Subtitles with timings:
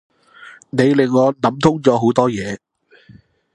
[0.71, 2.57] 你令我諗通咗好多嘢